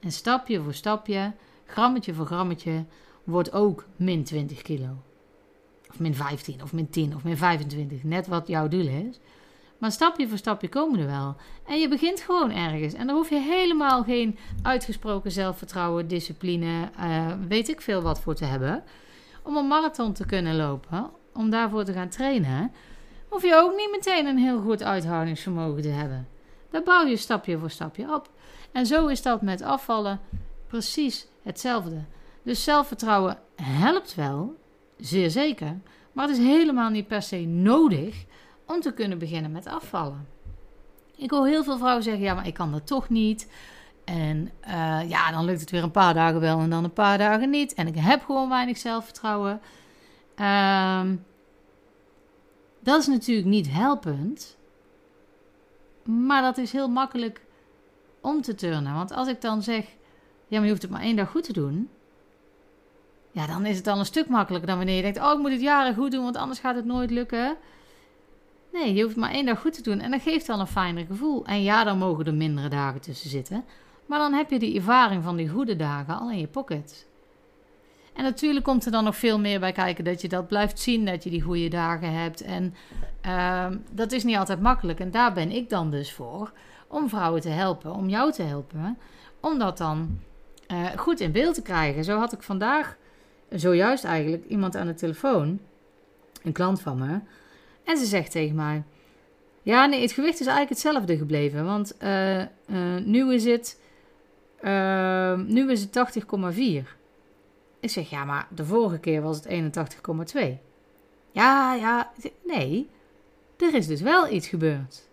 En 0.00 0.12
stapje 0.12 0.60
voor 0.60 0.74
stapje, 0.74 1.32
grammetje 1.64 2.14
voor 2.14 2.26
grammetje, 2.26 2.84
wordt 3.24 3.52
ook 3.52 3.86
min 3.96 4.24
20 4.24 4.62
kilo. 4.62 4.88
Of 5.90 5.98
min 5.98 6.14
15, 6.14 6.62
of 6.62 6.72
min 6.72 6.90
10, 6.90 7.14
of 7.14 7.24
min 7.24 7.36
25. 7.36 8.02
Net 8.02 8.26
wat 8.26 8.48
jouw 8.48 8.68
doel 8.68 8.86
is. 8.86 9.20
Maar 9.78 9.92
stapje 9.92 10.28
voor 10.28 10.38
stapje 10.38 10.68
komen 10.68 11.00
er 11.00 11.06
wel. 11.06 11.36
En 11.64 11.80
je 11.80 11.88
begint 11.88 12.20
gewoon 12.20 12.50
ergens. 12.50 12.94
En 12.94 13.06
daar 13.06 13.16
hoef 13.16 13.30
je 13.30 13.40
helemaal 13.40 14.02
geen 14.02 14.38
uitgesproken 14.62 15.32
zelfvertrouwen, 15.32 16.08
discipline, 16.08 16.90
uh, 17.00 17.32
weet 17.48 17.68
ik 17.68 17.80
veel 17.80 18.02
wat 18.02 18.20
voor 18.20 18.34
te 18.34 18.44
hebben. 18.44 18.84
Om 19.42 19.56
een 19.56 19.68
marathon 19.68 20.12
te 20.12 20.26
kunnen 20.26 20.56
lopen, 20.56 21.10
om 21.32 21.50
daarvoor 21.50 21.84
te 21.84 21.92
gaan 21.92 22.08
trainen, 22.08 22.72
hoef 23.28 23.42
je 23.42 23.54
ook 23.54 23.76
niet 23.76 23.90
meteen 23.90 24.26
een 24.26 24.38
heel 24.38 24.60
goed 24.60 24.82
uithoudingsvermogen 24.82 25.82
te 25.82 25.88
hebben. 25.88 26.28
Daar 26.70 26.82
bouw 26.82 27.06
je 27.06 27.16
stapje 27.16 27.58
voor 27.58 27.70
stapje 27.70 28.14
op. 28.14 28.30
En 28.72 28.86
zo 28.86 29.06
is 29.06 29.22
dat 29.22 29.42
met 29.42 29.62
afvallen 29.62 30.20
precies 30.66 31.26
hetzelfde. 31.42 32.04
Dus 32.42 32.64
zelfvertrouwen 32.64 33.38
helpt 33.62 34.14
wel, 34.14 34.56
zeer 34.98 35.30
zeker, 35.30 35.80
maar 36.12 36.28
het 36.28 36.36
is 36.36 36.44
helemaal 36.44 36.90
niet 36.90 37.06
per 37.06 37.22
se 37.22 37.36
nodig 37.36 38.24
om 38.66 38.80
te 38.80 38.92
kunnen 38.92 39.18
beginnen 39.18 39.52
met 39.52 39.66
afvallen. 39.66 40.28
Ik 41.16 41.30
hoor 41.30 41.46
heel 41.46 41.64
veel 41.64 41.78
vrouwen 41.78 42.02
zeggen: 42.02 42.22
ja, 42.22 42.34
maar 42.34 42.46
ik 42.46 42.54
kan 42.54 42.72
dat 42.72 42.86
toch 42.86 43.08
niet. 43.08 43.50
En 44.04 44.50
uh, 44.68 45.08
ja, 45.08 45.30
dan 45.30 45.44
lukt 45.44 45.60
het 45.60 45.70
weer 45.70 45.82
een 45.82 45.90
paar 45.90 46.14
dagen 46.14 46.40
wel 46.40 46.58
en 46.58 46.70
dan 46.70 46.84
een 46.84 46.92
paar 46.92 47.18
dagen 47.18 47.50
niet. 47.50 47.74
En 47.74 47.86
ik 47.86 47.96
heb 47.96 48.24
gewoon 48.24 48.48
weinig 48.48 48.78
zelfvertrouwen. 48.78 49.60
Um, 50.40 51.24
dat 52.80 53.00
is 53.00 53.06
natuurlijk 53.06 53.48
niet 53.48 53.70
helpend. 53.70 54.55
Maar 56.06 56.42
dat 56.42 56.58
is 56.58 56.72
heel 56.72 56.88
makkelijk 56.88 57.40
om 58.20 58.42
te 58.42 58.54
turnen. 58.54 58.94
Want 58.94 59.12
als 59.12 59.28
ik 59.28 59.40
dan 59.40 59.62
zeg: 59.62 59.84
ja, 60.48 60.56
maar 60.56 60.62
je 60.62 60.70
hoeft 60.70 60.82
het 60.82 60.90
maar 60.90 61.00
één 61.00 61.16
dag 61.16 61.30
goed 61.30 61.44
te 61.44 61.52
doen. 61.52 61.88
Ja, 63.30 63.46
dan 63.46 63.66
is 63.66 63.76
het 63.76 63.84
dan 63.84 63.98
een 63.98 64.04
stuk 64.04 64.28
makkelijker 64.28 64.68
dan 64.68 64.76
wanneer 64.76 64.96
je 64.96 65.02
denkt: 65.02 65.20
oh, 65.20 65.32
ik 65.32 65.38
moet 65.38 65.50
het 65.50 65.60
jaren 65.60 65.94
goed 65.94 66.10
doen, 66.10 66.22
want 66.22 66.36
anders 66.36 66.60
gaat 66.60 66.74
het 66.74 66.84
nooit 66.84 67.10
lukken. 67.10 67.56
Nee, 68.72 68.94
je 68.94 69.02
hoeft 69.02 69.16
maar 69.16 69.30
één 69.30 69.46
dag 69.46 69.60
goed 69.60 69.72
te 69.72 69.82
doen 69.82 70.00
en 70.00 70.10
dat 70.10 70.22
geeft 70.22 70.46
dan 70.46 70.60
een 70.60 70.66
fijner 70.66 71.06
gevoel. 71.06 71.44
En 71.46 71.62
ja, 71.62 71.84
dan 71.84 71.98
mogen 71.98 72.24
er 72.24 72.34
mindere 72.34 72.68
dagen 72.68 73.00
tussen 73.00 73.30
zitten. 73.30 73.64
Maar 74.06 74.18
dan 74.18 74.32
heb 74.32 74.50
je 74.50 74.58
die 74.58 74.76
ervaring 74.76 75.22
van 75.22 75.36
die 75.36 75.48
goede 75.48 75.76
dagen 75.76 76.18
al 76.18 76.30
in 76.30 76.38
je 76.38 76.46
pocket. 76.46 77.06
En 78.16 78.22
natuurlijk 78.22 78.64
komt 78.64 78.84
er 78.84 78.90
dan 78.90 79.04
nog 79.04 79.16
veel 79.16 79.38
meer 79.38 79.60
bij 79.60 79.72
kijken 79.72 80.04
dat 80.04 80.20
je 80.20 80.28
dat 80.28 80.48
blijft 80.48 80.80
zien, 80.80 81.04
dat 81.04 81.24
je 81.24 81.30
die 81.30 81.42
goede 81.42 81.68
dagen 81.68 82.12
hebt. 82.12 82.40
En 82.40 82.74
uh, 83.26 83.66
dat 83.90 84.12
is 84.12 84.24
niet 84.24 84.36
altijd 84.36 84.60
makkelijk. 84.60 85.00
En 85.00 85.10
daar 85.10 85.32
ben 85.32 85.50
ik 85.50 85.68
dan 85.68 85.90
dus 85.90 86.12
voor, 86.12 86.52
om 86.86 87.08
vrouwen 87.08 87.40
te 87.40 87.48
helpen, 87.48 87.92
om 87.92 88.08
jou 88.08 88.32
te 88.32 88.42
helpen, 88.42 88.98
om 89.40 89.58
dat 89.58 89.78
dan 89.78 90.20
uh, 90.72 90.86
goed 90.96 91.20
in 91.20 91.32
beeld 91.32 91.54
te 91.54 91.62
krijgen. 91.62 92.04
Zo 92.04 92.18
had 92.18 92.32
ik 92.32 92.42
vandaag, 92.42 92.96
zojuist 93.50 94.04
eigenlijk, 94.04 94.44
iemand 94.48 94.76
aan 94.76 94.86
de 94.86 94.94
telefoon, 94.94 95.60
een 96.42 96.52
klant 96.52 96.80
van 96.80 96.98
me. 96.98 97.20
En 97.84 97.96
ze 97.96 98.04
zegt 98.04 98.30
tegen 98.30 98.56
mij: 98.56 98.82
Ja, 99.62 99.86
nee, 99.86 100.00
het 100.02 100.12
gewicht 100.12 100.40
is 100.40 100.46
eigenlijk 100.46 100.82
hetzelfde 100.82 101.16
gebleven. 101.16 101.64
Want 101.64 101.94
uh, 102.02 102.40
uh, 102.40 102.46
nu 103.04 103.34
is 103.34 103.44
het, 103.44 103.80
uh, 104.62 105.38
nu 105.38 105.70
is 105.70 105.80
het 105.80 106.24
80,4. 106.84 106.96
Ik 107.86 107.92
zeg: 107.92 108.10
Ja, 108.10 108.24
maar 108.24 108.48
de 108.54 108.64
vorige 108.64 108.98
keer 108.98 109.22
was 109.22 109.36
het 109.36 109.46
81,2. 110.34 110.40
Ja, 111.32 111.74
ja, 111.74 112.12
nee, 112.44 112.88
er 113.56 113.74
is 113.74 113.86
dus 113.86 114.00
wel 114.00 114.28
iets 114.28 114.48
gebeurd. 114.48 115.08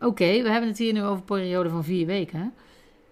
Oké, 0.00 0.42
we 0.42 0.50
hebben 0.50 0.68
het 0.68 0.78
hier 0.78 0.92
nu 0.92 1.02
over 1.02 1.16
een 1.16 1.24
periode 1.24 1.68
van 1.68 1.84
vier 1.84 2.06
weken. 2.06 2.54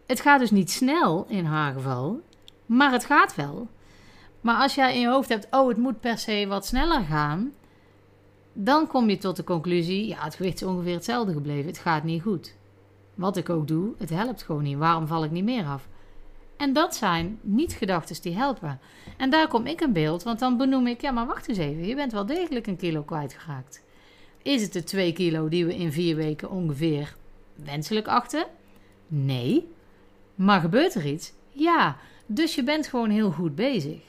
Het 0.06 0.20
gaat 0.20 0.40
dus 0.40 0.50
niet 0.50 0.70
snel 0.70 1.26
in 1.28 1.44
haar 1.44 1.72
geval, 1.72 2.20
maar 2.66 2.92
het 2.92 3.04
gaat 3.04 3.34
wel. 3.34 3.68
Maar 4.40 4.56
als 4.56 4.74
jij 4.74 4.94
in 4.94 5.00
je 5.00 5.08
hoofd 5.08 5.28
hebt, 5.28 5.46
oh, 5.50 5.68
het 5.68 5.76
moet 5.76 6.00
per 6.00 6.18
se 6.18 6.46
wat 6.48 6.66
sneller 6.66 7.02
gaan, 7.02 7.52
dan 8.52 8.86
kom 8.86 9.08
je 9.08 9.18
tot 9.18 9.36
de 9.36 9.44
conclusie: 9.44 10.06
ja, 10.06 10.24
het 10.24 10.34
gewicht 10.34 10.60
is 10.60 10.68
ongeveer 10.68 10.94
hetzelfde 10.94 11.32
gebleven. 11.32 11.66
Het 11.66 11.78
gaat 11.78 12.04
niet 12.04 12.22
goed. 12.22 12.54
Wat 13.14 13.36
ik 13.36 13.50
ook 13.50 13.68
doe, 13.68 13.94
het 13.98 14.10
helpt 14.10 14.42
gewoon 14.42 14.62
niet. 14.62 14.78
Waarom 14.78 15.06
val 15.06 15.24
ik 15.24 15.30
niet 15.30 15.44
meer 15.44 15.64
af? 15.64 15.88
En 16.56 16.72
dat 16.72 16.94
zijn 16.94 17.38
niet 17.42 17.72
gedachten 17.72 18.22
die 18.22 18.36
helpen. 18.36 18.80
En 19.16 19.30
daar 19.30 19.48
kom 19.48 19.66
ik 19.66 19.80
in 19.80 19.92
beeld, 19.92 20.22
want 20.22 20.38
dan 20.38 20.56
benoem 20.56 20.86
ik: 20.86 21.00
ja, 21.00 21.10
maar 21.10 21.26
wacht 21.26 21.48
eens 21.48 21.58
even. 21.58 21.86
Je 21.86 21.94
bent 21.94 22.12
wel 22.12 22.26
degelijk 22.26 22.66
een 22.66 22.76
kilo 22.76 23.02
kwijtgeraakt. 23.02 23.82
Is 24.42 24.62
het 24.62 24.72
de 24.72 24.84
2 24.84 25.12
kilo 25.12 25.48
die 25.48 25.66
we 25.66 25.76
in 25.76 25.92
vier 25.92 26.16
weken 26.16 26.50
ongeveer 26.50 27.16
wenselijk 27.54 28.08
achten? 28.08 28.46
Nee. 29.06 29.68
Maar 30.34 30.60
gebeurt 30.60 30.94
er 30.94 31.06
iets? 31.06 31.32
Ja. 31.52 31.96
Dus 32.26 32.54
je 32.54 32.62
bent 32.62 32.86
gewoon 32.86 33.10
heel 33.10 33.30
goed 33.30 33.54
bezig. 33.54 34.00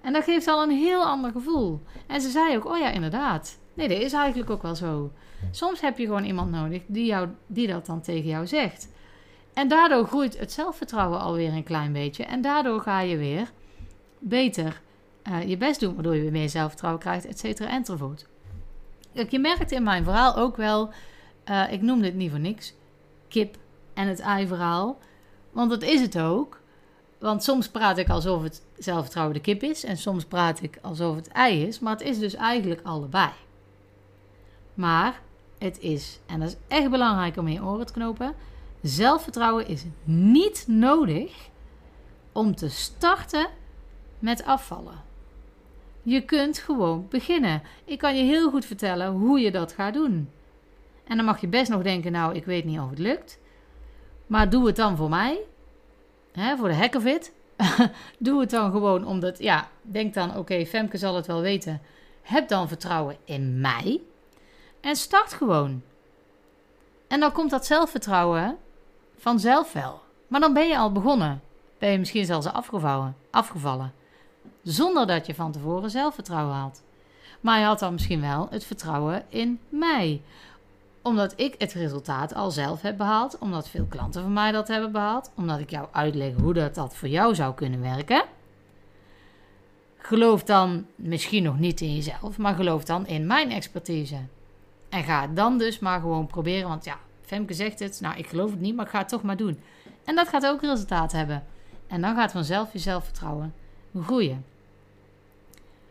En 0.00 0.12
dat 0.12 0.24
geeft 0.24 0.46
al 0.46 0.62
een 0.62 0.76
heel 0.76 1.04
ander 1.04 1.30
gevoel. 1.30 1.80
En 2.06 2.20
ze 2.20 2.30
zei 2.30 2.56
ook: 2.56 2.64
Oh 2.64 2.78
ja, 2.78 2.90
inderdaad. 2.90 3.58
Nee, 3.74 3.88
dat 3.88 3.98
is 3.98 4.12
eigenlijk 4.12 4.50
ook 4.50 4.62
wel 4.62 4.74
zo. 4.74 5.12
Soms 5.50 5.80
heb 5.80 5.98
je 5.98 6.04
gewoon 6.04 6.24
iemand 6.24 6.50
nodig 6.50 6.82
die, 6.86 7.04
jou, 7.04 7.28
die 7.46 7.66
dat 7.66 7.86
dan 7.86 8.00
tegen 8.00 8.28
jou 8.28 8.46
zegt. 8.46 8.88
En 9.58 9.68
daardoor 9.68 10.06
groeit 10.06 10.38
het 10.38 10.52
zelfvertrouwen 10.52 11.20
alweer 11.20 11.52
een 11.52 11.62
klein 11.62 11.92
beetje. 11.92 12.24
En 12.24 12.40
daardoor 12.40 12.80
ga 12.80 13.00
je 13.00 13.16
weer 13.16 13.50
beter 14.18 14.80
uh, 15.28 15.48
je 15.48 15.56
best 15.56 15.80
doen, 15.80 15.94
waardoor 15.94 16.14
je 16.14 16.22
weer 16.22 16.32
meer 16.32 16.48
zelfvertrouwen 16.48 17.02
krijgt, 17.02 17.26
et 17.26 17.38
cetera, 17.38 17.70
enzovoort. 17.70 18.26
Kijk, 19.14 19.30
je 19.30 19.38
merkt 19.38 19.72
in 19.72 19.82
mijn 19.82 20.04
verhaal 20.04 20.36
ook 20.36 20.56
wel, 20.56 20.90
uh, 21.50 21.72
ik 21.72 21.82
noemde 21.82 22.04
het 22.04 22.14
niet 22.14 22.30
voor 22.30 22.40
niks, 22.40 22.74
kip 23.28 23.56
en 23.94 24.08
het 24.08 24.20
ei-verhaal. 24.20 24.98
Want 25.50 25.70
dat 25.70 25.82
is 25.82 26.00
het 26.00 26.18
ook. 26.18 26.60
Want 27.18 27.42
soms 27.42 27.68
praat 27.68 27.98
ik 27.98 28.08
alsof 28.08 28.42
het 28.42 28.62
zelfvertrouwen 28.76 29.34
de 29.34 29.40
kip 29.40 29.62
is 29.62 29.84
en 29.84 29.96
soms 29.96 30.24
praat 30.24 30.62
ik 30.62 30.78
alsof 30.82 31.16
het 31.16 31.28
ei 31.28 31.62
is, 31.66 31.78
maar 31.78 31.92
het 31.92 32.02
is 32.02 32.18
dus 32.18 32.34
eigenlijk 32.34 32.80
allebei. 32.82 33.30
Maar 34.74 35.20
het 35.58 35.78
is, 35.78 36.20
en 36.26 36.40
dat 36.40 36.48
is 36.48 36.56
echt 36.68 36.90
belangrijk 36.90 37.36
om 37.36 37.46
in 37.46 37.52
je 37.52 37.64
oren 37.64 37.86
te 37.86 37.92
knopen, 37.92 38.34
zelfvertrouwen 38.82 39.66
is 39.66 39.84
niet 40.04 40.64
nodig 40.66 41.48
om 42.32 42.54
te 42.54 42.68
starten 42.68 43.46
met 44.18 44.44
afvallen. 44.44 45.02
Je 46.02 46.24
kunt 46.24 46.58
gewoon 46.58 47.06
beginnen. 47.08 47.62
Ik 47.84 47.98
kan 47.98 48.16
je 48.16 48.22
heel 48.22 48.50
goed 48.50 48.64
vertellen 48.64 49.12
hoe 49.12 49.40
je 49.40 49.50
dat 49.50 49.72
gaat 49.72 49.94
doen. 49.94 50.30
En 51.04 51.16
dan 51.16 51.24
mag 51.24 51.40
je 51.40 51.48
best 51.48 51.70
nog 51.70 51.82
denken, 51.82 52.12
nou, 52.12 52.34
ik 52.34 52.44
weet 52.44 52.64
niet 52.64 52.78
of 52.78 52.90
het 52.90 52.98
lukt. 52.98 53.38
Maar 54.26 54.50
doe 54.50 54.66
het 54.66 54.76
dan 54.76 54.96
voor 54.96 55.08
mij 55.08 55.40
hè, 56.38 56.56
voor 56.56 56.68
de 56.68 56.74
heck 56.74 56.94
of 56.94 57.04
it. 57.04 57.32
Doe 58.18 58.40
het 58.40 58.50
dan 58.50 58.70
gewoon 58.70 59.06
omdat, 59.06 59.38
ja, 59.38 59.68
denk 59.82 60.14
dan, 60.14 60.36
oké, 60.36 60.66
Femke 60.66 60.96
zal 60.96 61.14
het 61.14 61.26
wel 61.26 61.40
weten. 61.40 61.80
Heb 62.22 62.48
dan 62.48 62.68
vertrouwen 62.68 63.16
in 63.24 63.60
mij. 63.60 64.00
En 64.80 64.96
start 64.96 65.32
gewoon. 65.32 65.82
En 67.08 67.20
dan 67.20 67.32
komt 67.32 67.50
dat 67.50 67.66
zelfvertrouwen 67.66 68.58
vanzelf 69.18 69.72
wel. 69.72 70.00
Maar 70.28 70.40
dan 70.40 70.52
ben 70.52 70.68
je 70.68 70.78
al 70.78 70.92
begonnen. 70.92 71.42
Ben 71.78 71.90
je 71.90 71.98
misschien 71.98 72.24
zelfs 72.24 72.46
afgevallen, 72.46 73.16
afgevallen. 73.30 73.92
Zonder 74.62 75.06
dat 75.06 75.26
je 75.26 75.34
van 75.34 75.52
tevoren 75.52 75.90
zelfvertrouwen 75.90 76.54
had. 76.54 76.82
Maar 77.40 77.58
je 77.58 77.64
had 77.64 77.78
dan 77.78 77.92
misschien 77.92 78.20
wel 78.20 78.46
het 78.50 78.64
vertrouwen 78.64 79.24
in 79.28 79.60
mij. 79.68 80.22
Omdat 81.02 81.32
ik 81.36 81.54
het 81.58 81.72
resultaat 81.72 82.34
al 82.34 82.50
zelf 82.50 82.82
heb 82.82 82.96
behaald. 82.96 83.38
Omdat 83.38 83.68
veel 83.68 83.86
klanten 83.88 84.22
van 84.22 84.32
mij 84.32 84.52
dat 84.52 84.68
hebben 84.68 84.92
behaald. 84.92 85.30
Omdat 85.36 85.58
ik 85.58 85.70
jou 85.70 85.88
uitleg 85.92 86.34
hoe 86.34 86.54
dat, 86.54 86.74
dat 86.74 86.96
voor 86.96 87.08
jou 87.08 87.34
zou 87.34 87.54
kunnen 87.54 87.80
werken. 87.80 88.24
Geloof 89.98 90.44
dan 90.44 90.86
misschien 90.94 91.42
nog 91.42 91.58
niet 91.58 91.80
in 91.80 91.94
jezelf, 91.94 92.38
maar 92.38 92.54
geloof 92.54 92.84
dan 92.84 93.06
in 93.06 93.26
mijn 93.26 93.50
expertise. 93.50 94.18
En 94.88 95.04
ga 95.04 95.26
dan 95.26 95.58
dus 95.58 95.78
maar 95.78 96.00
gewoon 96.00 96.26
proberen. 96.26 96.68
Want 96.68 96.84
ja, 96.84 96.98
Femke 97.28 97.54
zegt 97.54 97.78
het. 97.78 98.00
Nou, 98.00 98.16
ik 98.16 98.26
geloof 98.26 98.50
het 98.50 98.60
niet, 98.60 98.76
maar 98.76 98.84
ik 98.84 98.90
ga 98.90 98.98
het 98.98 99.08
toch 99.08 99.22
maar 99.22 99.36
doen. 99.36 99.60
En 100.04 100.14
dat 100.14 100.28
gaat 100.28 100.46
ook 100.46 100.60
resultaat 100.60 101.12
hebben. 101.12 101.44
En 101.86 102.00
dan 102.00 102.14
gaat 102.14 102.32
vanzelf 102.32 102.72
je 102.72 102.78
zelfvertrouwen 102.78 103.54
groeien. 104.02 104.44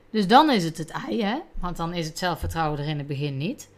Dus 0.10 0.28
dan 0.28 0.50
is 0.50 0.64
het 0.64 0.78
het 0.78 0.90
ei, 0.90 1.24
hè? 1.24 1.38
Want 1.60 1.78
dan 1.78 1.94
is 1.94 2.08
het 2.08 2.18
zelfvertrouwen 2.18 2.80
er 2.80 2.88
in 2.88 2.98
het 2.98 3.08
begin 3.08 3.38
niet. 3.38 3.70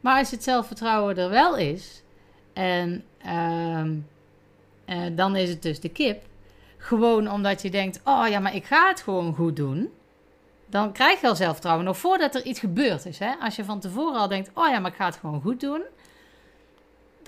Maar 0.00 0.18
als 0.18 0.30
het 0.30 0.42
zelfvertrouwen 0.42 1.16
er 1.16 1.30
wel 1.30 1.56
is, 1.56 2.02
en 2.52 3.04
uh, 3.26 3.82
dan 5.12 5.36
is 5.36 5.48
het 5.48 5.62
dus 5.62 5.80
de 5.80 5.88
kip. 5.88 6.22
Gewoon 6.76 7.30
omdat 7.30 7.62
je 7.62 7.70
denkt: 7.70 8.00
oh 8.04 8.28
ja, 8.28 8.38
maar 8.38 8.54
ik 8.54 8.64
ga 8.64 8.88
het 8.88 9.00
gewoon 9.00 9.34
goed 9.34 9.56
doen. 9.56 9.88
Dan 10.66 10.92
krijg 10.92 11.20
je 11.20 11.28
al 11.28 11.36
zelfvertrouwen. 11.36 11.84
Nog 11.84 11.98
voordat 11.98 12.34
er 12.34 12.44
iets 12.44 12.60
gebeurd 12.60 13.06
is. 13.06 13.18
Hè? 13.18 13.32
Als 13.40 13.56
je 13.56 13.64
van 13.64 13.80
tevoren 13.80 14.20
al 14.20 14.28
denkt: 14.28 14.50
oh 14.54 14.68
ja, 14.68 14.78
maar 14.78 14.90
ik 14.90 14.96
ga 14.96 15.04
het 15.04 15.16
gewoon 15.16 15.40
goed 15.40 15.60
doen. 15.60 15.82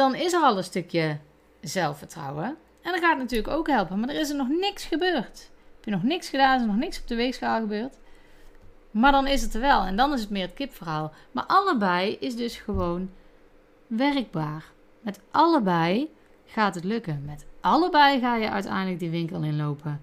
Dan 0.01 0.15
is 0.15 0.33
er 0.33 0.41
al 0.41 0.57
een 0.57 0.65
stukje 0.65 1.19
zelfvertrouwen. 1.61 2.57
En 2.83 2.93
dat 2.93 3.01
gaat 3.01 3.19
natuurlijk 3.19 3.55
ook 3.55 3.69
helpen. 3.69 4.01
Maar 4.01 4.09
er 4.09 4.21
is 4.21 4.31
er 4.31 4.37
nog 4.37 4.49
niks 4.49 4.85
gebeurd. 4.85 5.51
Heb 5.75 5.85
je 5.85 5.91
nog 5.91 6.03
niks 6.03 6.29
gedaan, 6.29 6.55
is 6.55 6.61
er 6.61 6.67
nog 6.67 6.77
niks 6.77 7.01
op 7.01 7.09
de 7.09 7.15
weegschaal 7.15 7.61
gebeurd. 7.61 7.97
Maar 8.91 9.13
dan 9.13 9.27
is 9.27 9.43
het 9.43 9.55
er 9.55 9.61
wel. 9.61 9.83
En 9.83 9.97
dan 9.97 10.13
is 10.13 10.21
het 10.21 10.31
meer 10.31 10.43
het 10.43 10.55
kipverhaal. 10.55 11.13
Maar 11.33 11.45
allebei 11.47 12.17
is 12.21 12.37
dus 12.37 12.57
gewoon 12.57 13.11
werkbaar. 13.87 14.65
Met 15.01 15.21
allebei 15.31 16.11
gaat 16.47 16.75
het 16.75 16.85
lukken. 16.85 17.23
Met 17.27 17.47
allebei 17.61 18.21
ga 18.21 18.37
je 18.37 18.51
uiteindelijk 18.51 18.99
die 18.99 19.11
winkel 19.11 19.43
inlopen. 19.43 20.01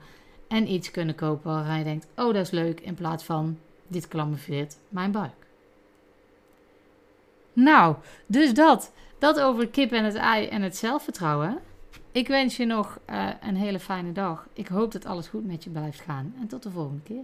En 0.47 0.71
iets 0.71 0.91
kunnen 0.91 1.15
kopen 1.15 1.51
waarvan 1.51 1.77
je 1.77 1.83
denkt: 1.83 2.07
oh, 2.15 2.33
dat 2.33 2.35
is 2.35 2.51
leuk. 2.51 2.79
In 2.79 2.95
plaats 2.95 3.23
van 3.23 3.59
dit 3.87 4.07
klamoufleert 4.07 4.77
mijn 4.89 5.11
buik. 5.11 5.46
Nou, 7.59 7.95
dus 8.25 8.53
dat. 8.53 8.91
Dat 9.19 9.39
over 9.39 9.67
kip 9.67 9.91
en 9.91 10.03
het 10.03 10.15
ei 10.15 10.47
en 10.47 10.61
het 10.61 10.77
zelfvertrouwen. 10.77 11.59
Ik 12.11 12.27
wens 12.27 12.57
je 12.57 12.65
nog 12.65 12.99
uh, 13.09 13.29
een 13.41 13.55
hele 13.55 13.79
fijne 13.79 14.11
dag. 14.11 14.47
Ik 14.53 14.67
hoop 14.67 14.91
dat 14.91 15.05
alles 15.05 15.27
goed 15.27 15.45
met 15.45 15.63
je 15.63 15.69
blijft 15.69 15.99
gaan. 15.99 16.33
En 16.39 16.47
tot 16.47 16.63
de 16.63 16.71
volgende 16.71 17.01
keer. 17.03 17.23